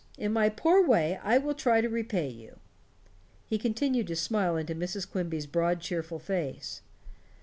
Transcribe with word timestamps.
In 0.17 0.33
my 0.33 0.49
poor 0.49 0.83
way 0.83 1.19
I 1.23 1.37
shall 1.39 1.53
try 1.53 1.79
to 1.79 1.87
repay 1.87 2.27
you." 2.27 2.59
He 3.45 3.59
continued 3.59 4.07
to 4.07 4.15
smile 4.15 4.57
into 4.57 4.73
Mrs. 4.73 5.07
Quimby's 5.07 5.45
broad 5.45 5.79
cheerful 5.79 6.17
face. 6.17 6.81